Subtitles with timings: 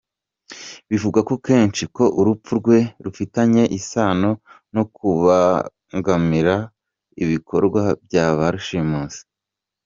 [0.89, 4.31] Bivugwa kenshi ko urupfu rwe rufitanye isano
[4.75, 6.55] no kubangamira
[7.23, 9.21] ibikorwa bya ba rushimusi.